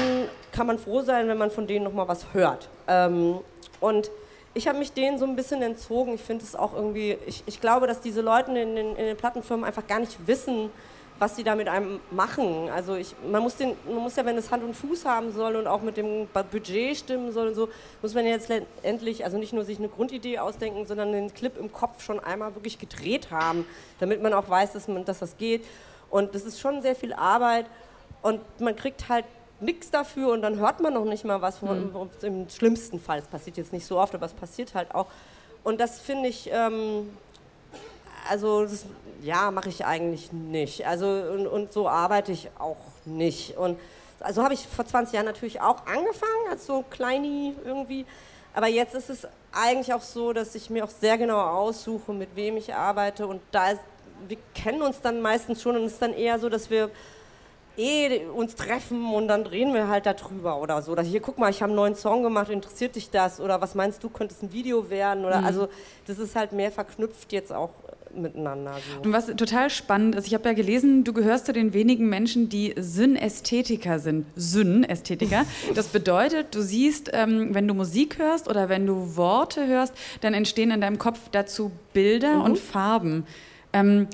kann 0.53 0.67
man 0.67 0.79
froh 0.79 1.03
sein, 1.03 1.29
wenn 1.29 1.39
man 1.39 1.51
von 1.51 1.67
denen 1.67 1.85
nochmal 1.85 2.09
was 2.09 2.27
hört. 2.33 2.69
Ähm, 2.89 3.39
und 3.81 4.11
ich 4.55 4.67
habe 4.67 4.79
mich 4.79 4.93
denen 4.93 5.19
so 5.19 5.27
ein 5.27 5.37
bisschen 5.37 5.63
entzogen. 5.63 6.15
Ich 6.15 6.23
finde 6.23 6.45
es 6.45 6.57
auch 6.57 6.75
irgendwie, 6.75 7.17
ich, 7.27 7.45
ich 7.47 7.61
glaube, 7.61 7.87
dass 7.87 8.01
diese 8.01 8.21
Leute 8.21 8.51
in 8.51 8.75
den, 8.75 8.97
in 8.97 9.07
den 9.07 9.17
Plattenfirmen 9.17 9.65
einfach 9.65 9.87
gar 9.87 10.01
nicht 10.01 10.27
wissen, 10.27 10.71
was 11.21 11.37
sie 11.37 11.45
da 11.45 11.55
mit 11.55 11.69
einem 11.69 12.01
machen. 12.11 12.71
Also 12.75 12.95
ich, 12.95 13.15
man, 13.31 13.43
muss 13.43 13.57
den, 13.57 13.77
man 13.87 13.99
muss 13.99 14.17
ja, 14.17 14.25
wenn 14.25 14.39
es 14.39 14.51
Hand 14.51 14.65
und 14.65 14.75
Fuß 14.75 15.05
haben 15.05 15.33
soll 15.33 15.55
und 15.57 15.67
auch 15.67 15.83
mit 15.83 15.99
dem 15.99 16.27
Budget 16.51 16.97
stimmen 16.97 17.31
soll 17.31 17.49
und 17.49 17.55
so, 17.55 17.69
muss 18.01 18.15
man 18.15 18.25
jetzt 18.25 18.51
endlich, 18.83 19.23
also 19.23 19.37
nicht 19.37 19.53
nur 19.53 19.65
sich 19.65 19.79
eine 19.79 19.89
Grundidee 19.89 20.39
ausdenken, 20.39 20.87
sondern 20.87 21.13
den 21.13 21.33
Clip 21.33 21.59
im 21.59 21.71
Kopf 21.71 22.03
schon 22.03 22.19
einmal 22.21 22.55
wirklich 22.55 22.79
gedreht 22.79 23.31
haben, 23.31 23.67
damit 24.01 24.23
man 24.23 24.33
auch 24.33 24.49
weiß, 24.49 24.73
dass, 24.73 24.89
man, 24.89 25.05
dass 25.05 25.19
das 25.19 25.37
geht. 25.37 25.63
Und 26.11 26.35
das 26.35 26.43
ist 26.43 26.61
schon 26.61 26.83
sehr 26.83 26.97
viel 26.97 27.13
Arbeit 27.13 27.67
und 28.23 28.41
man 28.61 28.77
kriegt 28.77 29.09
halt 29.09 29.25
nichts 29.61 29.91
dafür 29.91 30.33
und 30.33 30.43
dann 30.43 30.59
hört 30.59 30.81
man 30.81 30.95
noch 30.95 31.05
nicht 31.05 31.25
mal 31.25 31.41
was. 31.41 31.59
Von, 31.59 31.93
mhm. 31.93 32.11
Im 32.23 32.49
schlimmsten 32.49 33.01
Fall, 33.01 33.21
es 33.21 33.27
passiert 33.27 33.57
jetzt 33.57 33.73
nicht 33.73 33.87
so 33.87 33.99
oft, 33.99 34.15
aber 34.15 34.27
es 34.27 34.33
passiert 34.33 34.75
halt 34.75 34.95
auch. 34.95 35.07
Und 35.63 35.81
das 35.81 36.01
finde 36.01 36.29
ich, 36.29 36.51
ähm, 36.53 37.11
also 38.29 38.63
das, 38.65 38.87
ja, 39.23 39.51
mache 39.51 39.69
ich 39.69 39.85
eigentlich 39.85 40.33
nicht. 40.33 40.87
Also 40.87 41.07
und, 41.07 41.47
und, 41.47 41.73
so 41.73 41.89
arbeite 41.89 42.33
ich 42.33 42.49
auch 42.59 42.77
nicht. 43.05 43.57
Und 43.57 43.79
also 44.21 44.43
habe 44.43 44.55
ich 44.55 44.67
vor 44.67 44.87
20 44.87 45.15
Jahren 45.15 45.27
natürlich 45.27 45.61
auch 45.61 45.87
angefangen, 45.87 46.49
als 46.51 46.67
so 46.67 46.85
Kleini 46.91 47.55
irgendwie. 47.65 48.07
Aber 48.55 48.67
jetzt 48.67 48.95
ist 48.95 49.11
es 49.11 49.29
eigentlich 49.53 49.93
auch 49.95 50.03
so, 50.03 50.33
dass 50.33 50.55
ich 50.55 50.71
mir 50.71 50.85
auch 50.85 50.91
sehr 50.91 51.19
genau 51.19 51.39
aussuche, 51.41 52.13
mit 52.13 52.35
wem 52.35 52.57
ich 52.57 52.75
arbeite. 52.75 53.27
Und 53.27 53.41
da 53.53 53.71
ist 53.71 53.81
wir 54.29 54.39
kennen 54.55 54.83
uns 54.83 55.01
dann 55.01 55.21
meistens 55.21 55.63
schon 55.63 55.77
und 55.77 55.85
es 55.85 55.95
ist 55.95 56.03
dann 56.03 56.15
eher 56.15 56.39
so, 56.39 56.49
dass 56.49 56.71
wir 56.71 56.91
eh 57.77 58.27
uns 58.27 58.55
treffen 58.55 59.15
und 59.15 59.29
dann 59.29 59.45
drehen 59.45 59.73
wir 59.73 59.89
halt 59.89 60.07
darüber 60.07 60.61
oder 60.61 60.83
so. 60.83 60.93
Oder 60.93 61.03
hier, 61.03 61.21
guck 61.21 61.39
mal, 61.39 61.51
ich 61.51 61.63
habe 61.63 61.71
einen 61.71 61.77
neuen 61.77 61.95
Song 61.95 62.23
gemacht, 62.23 62.51
interessiert 62.51 62.97
dich 62.97 63.11
das? 63.11 63.41
Oder 63.41 63.61
was 63.61 63.75
meinst 63.75 64.03
du, 64.05 64.09
könnte 64.11 64.35
es 64.35 64.43
ein 64.43 64.53
Video 64.53 64.91
werden? 64.91 65.25
Oder 65.25 65.41
mhm. 65.41 65.47
also 65.47 65.69
das 66.07 66.19
ist 66.19 66.37
halt 66.37 66.53
mehr 66.53 66.71
verknüpft 66.71 67.33
jetzt 67.33 67.53
auch 67.53 67.71
miteinander. 68.15 68.75
So. 68.75 69.03
Und 69.03 69.13
was 69.13 69.27
total 69.27 69.71
spannend 69.71 70.17
ist, 70.17 70.27
ich 70.27 70.35
habe 70.35 70.49
ja 70.49 70.53
gelesen, 70.55 71.05
du 71.05 71.13
gehörst 71.13 71.47
zu 71.47 71.53
den 71.53 71.73
wenigen 71.73 72.09
Menschen, 72.09 72.49
die 72.49 72.75
Synästhetiker 72.77 73.99
sind. 73.99 74.27
Synästhetiker. 74.37 75.45
Das 75.75 75.89
bedeutet, 75.89 76.55
du 76.55 76.63
siehst, 76.63 77.11
ähm, 77.13 77.55
wenn 77.55 77.69
du 77.69 77.75
Musik 77.75 78.19
hörst 78.19 78.49
oder 78.49 78.69
wenn 78.69 78.87
du 78.87 79.17
Worte 79.17 79.67
hörst, 79.67 79.95
dann 80.21 80.35
entstehen 80.35 80.71
in 80.71 80.81
deinem 80.81 80.99
Kopf 80.99 81.19
dazu 81.31 81.71
Bilder 81.93 82.37
mhm. 82.37 82.43
und 82.43 82.59
Farben. 82.59 83.25
Ähm, 83.73 84.09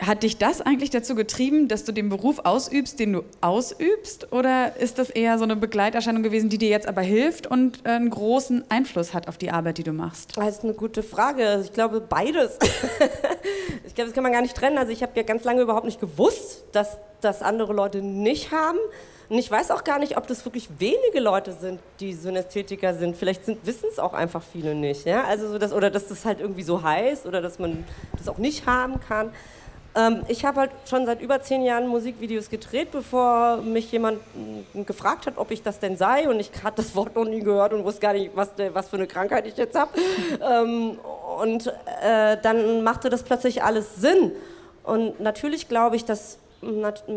hat 0.00 0.22
dich 0.24 0.38
das 0.38 0.60
eigentlich 0.60 0.90
dazu 0.90 1.14
getrieben, 1.14 1.68
dass 1.68 1.84
du 1.84 1.92
den 1.92 2.08
Beruf 2.08 2.40
ausübst, 2.40 2.98
den 2.98 3.12
du 3.12 3.24
ausübst? 3.40 4.32
Oder 4.32 4.76
ist 4.76 4.98
das 4.98 5.08
eher 5.10 5.38
so 5.38 5.44
eine 5.44 5.56
Begleiterscheinung 5.56 6.22
gewesen, 6.22 6.48
die 6.48 6.58
dir 6.58 6.68
jetzt 6.68 6.88
aber 6.88 7.02
hilft 7.02 7.46
und 7.46 7.86
einen 7.86 8.10
großen 8.10 8.64
Einfluss 8.70 9.14
hat 9.14 9.28
auf 9.28 9.38
die 9.38 9.50
Arbeit, 9.50 9.78
die 9.78 9.84
du 9.84 9.92
machst? 9.92 10.36
Das 10.36 10.56
ist 10.56 10.64
eine 10.64 10.74
gute 10.74 11.02
Frage. 11.02 11.60
Ich 11.64 11.72
glaube, 11.72 12.00
beides. 12.00 12.58
ich 13.86 13.94
glaube, 13.94 14.08
das 14.08 14.14
kann 14.14 14.24
man 14.24 14.32
gar 14.32 14.42
nicht 14.42 14.56
trennen. 14.56 14.78
Also 14.78 14.92
ich 14.92 15.02
habe 15.02 15.12
ja 15.14 15.22
ganz 15.22 15.44
lange 15.44 15.62
überhaupt 15.62 15.86
nicht 15.86 16.00
gewusst, 16.00 16.64
dass 16.72 16.98
das 17.20 17.42
andere 17.42 17.72
Leute 17.72 18.02
nicht 18.02 18.50
haben. 18.50 18.78
Und 19.28 19.38
ich 19.38 19.50
weiß 19.50 19.70
auch 19.70 19.84
gar 19.84 19.98
nicht, 19.98 20.16
ob 20.16 20.26
das 20.26 20.44
wirklich 20.44 20.68
wenige 20.78 21.20
Leute 21.20 21.52
sind, 21.52 21.80
die 22.00 22.12
Synästhetiker 22.12 22.94
sind. 22.94 23.16
Vielleicht 23.16 23.46
wissen 23.64 23.86
es 23.90 23.98
auch 23.98 24.12
einfach 24.12 24.42
viele 24.42 24.74
nicht. 24.74 25.06
Ja? 25.06 25.24
Also 25.24 25.48
so 25.48 25.58
das, 25.58 25.72
oder 25.72 25.90
dass 25.90 26.08
das 26.08 26.24
halt 26.24 26.40
irgendwie 26.40 26.62
so 26.62 26.82
heißt 26.82 27.26
oder 27.26 27.40
dass 27.40 27.58
man 27.58 27.84
das 28.18 28.28
auch 28.28 28.38
nicht 28.38 28.66
haben 28.66 29.00
kann. 29.00 29.30
Ähm, 29.96 30.22
ich 30.28 30.44
habe 30.44 30.60
halt 30.60 30.70
schon 30.88 31.06
seit 31.06 31.22
über 31.22 31.40
zehn 31.40 31.62
Jahren 31.62 31.86
Musikvideos 31.86 32.50
gedreht, 32.50 32.90
bevor 32.90 33.58
mich 33.58 33.90
jemand 33.92 34.18
gefragt 34.74 35.26
hat, 35.26 35.38
ob 35.38 35.50
ich 35.50 35.62
das 35.62 35.78
denn 35.78 35.96
sei. 35.96 36.28
Und 36.28 36.40
ich 36.40 36.50
hatte 36.62 36.82
das 36.82 36.94
Wort 36.94 37.14
noch 37.14 37.24
nie 37.24 37.40
gehört 37.40 37.72
und 37.72 37.84
wusste 37.84 38.00
gar 38.00 38.12
nicht, 38.12 38.32
was, 38.34 38.50
was 38.72 38.88
für 38.88 38.96
eine 38.96 39.06
Krankheit 39.06 39.46
ich 39.46 39.56
jetzt 39.56 39.78
habe. 39.78 39.90
ähm, 40.42 40.98
und 41.38 41.68
äh, 42.02 42.36
dann 42.42 42.82
machte 42.82 43.08
das 43.08 43.22
plötzlich 43.22 43.62
alles 43.62 43.96
Sinn. 43.96 44.32
Und 44.82 45.18
natürlich 45.20 45.68
glaube 45.68 45.96
ich, 45.96 46.04
dass 46.04 46.38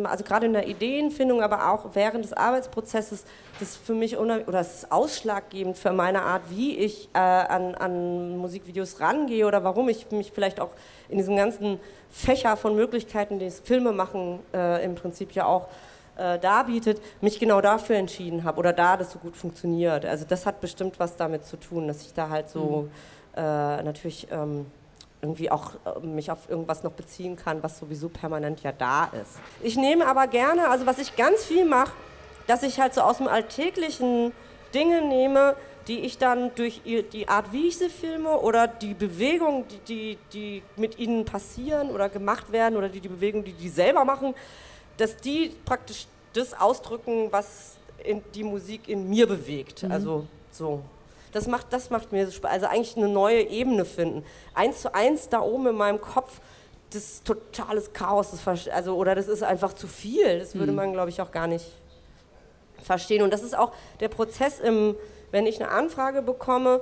also 0.03 0.23
gerade 0.23 0.45
in 0.45 0.53
der 0.53 0.67
Ideenfindung, 0.67 1.41
aber 1.41 1.71
auch 1.71 1.89
während 1.93 2.23
des 2.23 2.33
Arbeitsprozesses, 2.33 3.25
das 3.59 3.75
für 3.75 3.93
mich 3.93 4.17
oder 4.17 4.39
das 4.39 4.75
ist 4.75 4.91
ausschlaggebend 4.91 5.77
für 5.77 5.93
meine 5.93 6.21
Art, 6.21 6.43
wie 6.49 6.77
ich 6.77 7.09
äh, 7.13 7.17
an, 7.19 7.75
an 7.75 8.37
Musikvideos 8.37 8.99
rangehe 8.99 9.45
oder 9.47 9.63
warum 9.63 9.89
ich 9.89 10.11
mich 10.11 10.31
vielleicht 10.31 10.59
auch 10.59 10.71
in 11.09 11.17
diesem 11.17 11.35
ganzen 11.35 11.79
Fächer 12.09 12.57
von 12.57 12.75
Möglichkeiten, 12.75 13.39
die 13.39 13.45
das 13.45 13.59
Filmemachen 13.59 14.39
äh, 14.53 14.83
im 14.83 14.95
Prinzip 14.95 15.31
ja 15.33 15.45
auch 15.45 15.67
äh, 16.17 16.39
darbietet, 16.39 17.01
mich 17.21 17.39
genau 17.39 17.61
dafür 17.61 17.97
entschieden 17.97 18.43
habe 18.43 18.59
oder 18.59 18.73
da 18.73 18.97
das 18.97 19.11
so 19.11 19.19
gut 19.19 19.35
funktioniert. 19.35 20.05
Also 20.05 20.25
das 20.27 20.45
hat 20.45 20.61
bestimmt 20.61 20.99
was 20.99 21.15
damit 21.15 21.45
zu 21.45 21.57
tun, 21.57 21.87
dass 21.87 22.01
ich 22.01 22.13
da 22.13 22.29
halt 22.29 22.49
so 22.49 22.89
mhm. 23.35 23.41
äh, 23.41 23.83
natürlich 23.83 24.27
ähm, 24.31 24.65
irgendwie 25.21 25.49
auch 25.49 25.73
äh, 25.85 26.05
mich 26.05 26.31
auf 26.31 26.49
irgendwas 26.49 26.83
noch 26.83 26.91
beziehen 26.91 27.35
kann, 27.35 27.63
was 27.63 27.79
sowieso 27.79 28.09
permanent 28.09 28.61
ja 28.61 28.71
da 28.71 29.05
ist. 29.05 29.39
Ich 29.61 29.75
nehme 29.75 30.05
aber 30.07 30.27
gerne, 30.27 30.69
also 30.69 30.85
was 30.85 30.99
ich 30.99 31.15
ganz 31.15 31.43
viel 31.43 31.65
mache, 31.65 31.93
dass 32.45 32.63
ich 32.63 32.79
halt 32.79 32.93
so 32.93 33.01
aus 33.01 33.17
dem 33.17 33.27
alltäglichen 33.27 34.31
Dinge 34.73 35.01
nehme, 35.01 35.55
die 35.87 36.01
ich 36.01 36.17
dann 36.17 36.53
durch 36.55 36.81
die 36.83 37.27
Art, 37.29 37.53
wie 37.53 37.67
ich 37.67 37.77
sie 37.77 37.89
filme 37.89 38.37
oder 38.39 38.67
die 38.67 38.93
Bewegungen, 38.93 39.65
die, 39.69 39.79
die, 39.87 40.17
die 40.33 40.63
mit 40.75 40.99
ihnen 40.99 41.23
passieren 41.23 41.91
oder 41.91 42.09
gemacht 42.09 42.51
werden 42.51 42.77
oder 42.77 42.89
die, 42.89 42.99
die 42.99 43.07
Bewegungen, 43.07 43.45
die 43.45 43.53
die 43.53 43.69
selber 43.69 44.03
machen, 44.03 44.35
dass 44.97 45.15
die 45.15 45.53
praktisch 45.63 46.07
das 46.33 46.53
ausdrücken, 46.53 47.31
was 47.31 47.77
die 48.35 48.43
Musik 48.43 48.89
in 48.89 49.09
mir 49.09 49.27
bewegt. 49.27 49.83
Mhm. 49.83 49.91
Also 49.91 50.27
so. 50.51 50.81
Das 51.31 51.47
macht, 51.47 51.71
das 51.71 51.89
macht 51.89 52.11
mir 52.11 52.25
so 52.25 52.31
Spaß. 52.31 52.51
Also 52.51 52.65
eigentlich 52.67 52.97
eine 52.97 53.07
neue 53.07 53.41
Ebene 53.41 53.85
finden. 53.85 54.23
Eins 54.53 54.81
zu 54.81 54.93
eins 54.93 55.29
da 55.29 55.41
oben 55.41 55.67
in 55.67 55.75
meinem 55.75 56.01
Kopf, 56.01 56.39
das 56.91 57.03
ist 57.03 57.25
totales 57.25 57.93
Chaos. 57.93 58.31
Das 58.31 58.67
also, 58.69 58.95
oder 58.95 59.15
das 59.15 59.27
ist 59.27 59.43
einfach 59.43 59.73
zu 59.73 59.87
viel. 59.87 60.39
Das 60.39 60.55
würde 60.55 60.71
mhm. 60.71 60.77
man, 60.77 60.93
glaube 60.93 61.09
ich, 61.09 61.21
auch 61.21 61.31
gar 61.31 61.47
nicht 61.47 61.65
verstehen. 62.81 63.21
Und 63.21 63.31
das 63.31 63.43
ist 63.43 63.57
auch 63.57 63.73
der 63.99 64.07
Prozess, 64.07 64.59
im, 64.59 64.95
wenn 65.31 65.45
ich 65.45 65.61
eine 65.61 65.71
Anfrage 65.71 66.21
bekomme. 66.21 66.79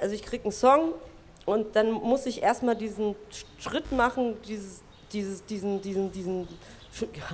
Also 0.00 0.14
ich 0.14 0.22
kriege 0.22 0.44
einen 0.44 0.52
Song 0.52 0.92
und 1.46 1.76
dann 1.76 1.92
muss 1.92 2.26
ich 2.26 2.42
erstmal 2.42 2.74
diesen 2.74 3.14
Schritt 3.58 3.92
machen, 3.92 4.36
dieses, 4.42 4.82
dieses, 5.12 5.44
diesen, 5.44 5.80
diesen, 5.82 6.10
diesen 6.10 6.48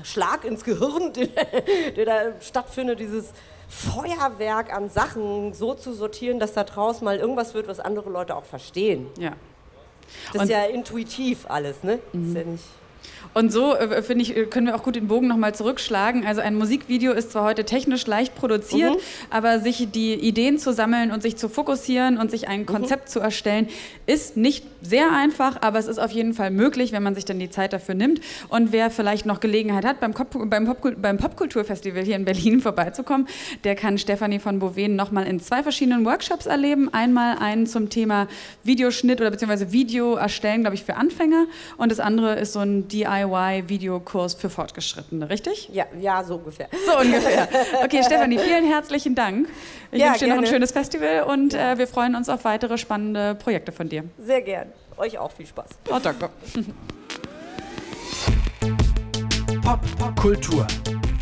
Schlag 0.03 0.45
ins 0.45 0.65
Gehirn, 0.65 1.13
der, 1.13 1.27
der 1.97 2.05
da 2.05 2.41
stattfindet, 2.41 3.01
dieses 3.01 3.33
Feuerwerk 3.71 4.75
an 4.75 4.91
Sachen 4.91 5.55
so 5.55 5.75
zu 5.75 5.95
sortieren, 5.95 6.41
dass 6.41 6.53
da 6.53 6.65
draußen 6.65 7.05
mal 7.05 7.19
irgendwas 7.19 7.55
wird, 7.55 7.69
was 7.69 7.79
andere 7.79 8.11
Leute 8.11 8.35
auch 8.35 8.45
verstehen. 8.45 9.07
Ja. 9.17 9.33
Das 10.33 10.43
ist 10.43 10.49
ja 10.51 10.65
intuitiv 10.65 11.47
alles, 11.49 11.85
ne? 11.85 12.01
Mhm. 12.13 12.29
Ist 12.29 12.37
ja 12.37 12.45
nicht 12.45 12.65
und 13.33 13.53
so, 13.53 13.75
äh, 13.77 14.03
finde 14.03 14.23
ich, 14.23 14.37
äh, 14.37 14.47
können 14.47 14.67
wir 14.67 14.75
auch 14.75 14.83
gut 14.83 14.97
den 14.97 15.07
Bogen 15.07 15.29
nochmal 15.29 15.55
zurückschlagen. 15.55 16.27
Also 16.27 16.41
ein 16.41 16.57
Musikvideo 16.57 17.13
ist 17.13 17.33
zwar 17.33 17.45
heute 17.45 17.65
technisch 17.65 18.07
leicht 18.07 18.35
produziert, 18.35 18.95
mhm. 18.95 19.01
aber 19.31 19.61
sich 19.61 19.89
die 19.93 20.15
Ideen 20.15 20.59
zu 20.59 20.73
sammeln 20.73 21.13
und 21.13 21.23
sich 21.23 21.37
zu 21.37 21.49
fokussieren 21.49 22.19
und 22.19 22.31
sich 22.31 22.49
ein 22.49 22.61
mhm. 22.61 22.67
Konzept 22.67 23.09
mhm. 23.09 23.13
zu 23.13 23.21
erstellen, 23.21 23.69
ist 24.07 24.37
nicht 24.37 24.65
sehr 24.83 25.13
einfach, 25.13 25.63
aber 25.63 25.79
es 25.79 25.87
ist 25.87 25.99
auf 25.99 26.11
jeden 26.11 26.35
Fall 26.35 26.51
möglich, 26.51 26.93
wenn 26.93 27.03
man 27.03 27.15
sich 27.15 27.25
dann 27.25 27.39
die 27.39 27.51
Zeit 27.51 27.73
dafür 27.73 27.95
nimmt. 27.95 28.21
Und 28.49 28.73
wer 28.73 28.91
vielleicht 28.91 29.27
noch 29.27 29.41
Gelegenheit 29.41 29.85
hat, 29.85 30.01
beim, 30.01 30.13
Pop, 30.13 30.51
beim, 30.51 30.65
Pop, 30.65 30.97
beim 31.01 31.19
Popkulturfestival 31.19 32.03
hier 32.03 32.17
in 32.17 32.25
Berlin 32.25 32.61
vorbeizukommen, 32.61 33.29
der 33.65 33.77
kann 33.77 33.99
Stefanie 33.99 34.41
von 34.41 34.59
Boven 34.59 34.97
nochmal 34.97 35.27
in 35.27 35.39
zwei 35.41 35.63
verschiedenen 35.63 36.05
Workshops 36.05 36.47
erleben. 36.47 36.93
Einmal 36.93 37.39
einen 37.39 37.67
zum 37.67 37.91
Thema 37.91 38.27
Videoschnitt 38.65 39.21
oder 39.21 39.31
beziehungsweise 39.31 39.73
Video 39.73 40.17
erstellen, 40.17 40.63
glaube 40.63 40.75
ich, 40.75 40.85
für 40.85 40.97
Anfänger. 40.97 41.47
Und 41.77 41.93
das 41.93 42.01
andere 42.01 42.39
ist 42.39 42.53
so 42.53 42.61
ein 42.61 42.89
DIY-Videokurs 43.11 44.35
für 44.35 44.51
Fortgeschrittene, 44.51 45.29
richtig? 45.29 45.69
Ja, 45.73 45.87
ja, 45.99 46.23
so 46.23 46.37
ungefähr. 46.37 46.69
So 46.87 46.99
ungefähr. 46.99 47.49
Okay, 47.85 48.03
Stefanie, 48.05 48.39
vielen 48.39 48.65
herzlichen 48.65 49.15
Dank. 49.15 49.49
Ich 49.91 50.01
ja, 50.01 50.09
wünsche 50.09 50.25
dir 50.25 50.35
noch 50.35 50.43
ein 50.43 50.47
schönes 50.47 50.71
Festival 50.73 51.25
und 51.25 51.55
äh, 51.55 51.77
wir 51.79 51.87
freuen 51.87 52.15
uns 52.15 52.29
auf 52.29 52.45
weitere 52.45 52.79
spannende 52.79 53.35
Projekte 53.35 53.73
von 53.73 53.89
dir. 53.89 54.05
Sehr 54.19 54.43
gern. 54.43 54.69
Euch 54.97 55.19
auch 55.19 55.33
viel 55.33 55.47
Spaß. 55.47 55.71
Oh, 55.91 55.99
danke. 56.01 56.29
Pop, 59.63 59.81
Pop 59.99 60.17
Kultur. 60.17 60.67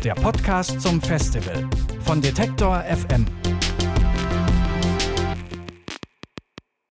Der 0.03 0.13
Podcast 0.15 0.79
zum 0.81 1.01
Festival 1.01 1.67
von 2.05 2.21
Detektor 2.21 2.83
FM. 2.83 3.25